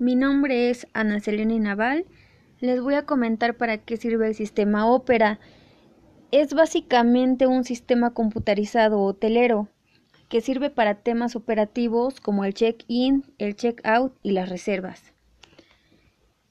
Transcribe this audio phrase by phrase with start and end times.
[0.00, 2.06] Mi nombre es Ana Selena Naval.
[2.60, 5.40] Les voy a comentar para qué sirve el sistema Opera.
[6.30, 9.68] Es básicamente un sistema computarizado hotelero
[10.28, 15.02] que sirve para temas operativos como el check-in, el check-out y las reservas.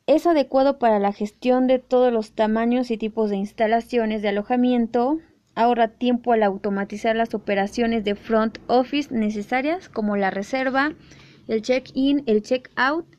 [0.07, 5.19] Es adecuado para la gestión de todos los tamaños y tipos de instalaciones de alojamiento,
[5.55, 10.91] ahorra tiempo al automatizar las operaciones de front office necesarias como la reserva,
[11.47, 13.16] el check-in, el check-out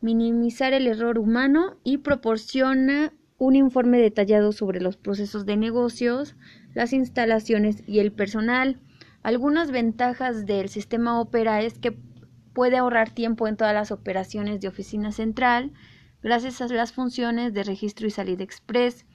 [0.00, 6.36] minimizar el error humano y proporciona un informe detallado sobre los procesos de negocios,
[6.74, 8.78] las instalaciones y el personal.
[9.22, 11.96] Algunas ventajas del sistema Opera es que
[12.52, 15.72] puede ahorrar tiempo en todas las operaciones de oficina central
[16.22, 19.06] gracias a las funciones de registro y salida express.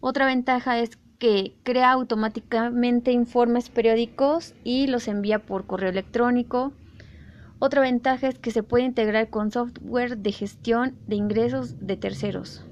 [0.00, 6.72] Otra ventaja es que crea automáticamente informes periódicos y los envía por correo electrónico.
[7.62, 12.64] Otra ventaja es que se puede integrar con software de gestión de ingresos de terceros.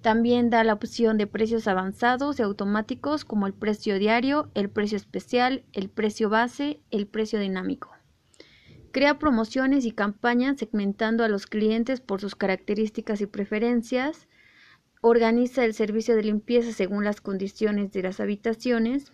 [0.00, 4.96] También da la opción de precios avanzados y automáticos como el precio diario, el precio
[4.96, 7.90] especial, el precio base, el precio dinámico.
[8.92, 14.28] Crea promociones y campañas segmentando a los clientes por sus características y preferencias.
[15.00, 19.10] Organiza el servicio de limpieza según las condiciones de las habitaciones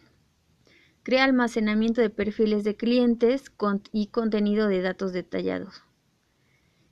[1.09, 3.51] Crea almacenamiento de perfiles de clientes
[3.93, 5.83] y contenido de datos detallados.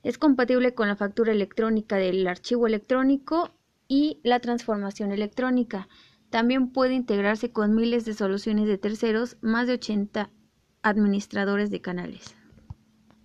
[0.01, 3.51] Es compatible con la factura electrónica del archivo electrónico
[3.87, 5.87] y la transformación electrónica.
[6.31, 10.31] También puede integrarse con miles de soluciones de terceros, más de 80
[10.81, 12.36] administradores de canales.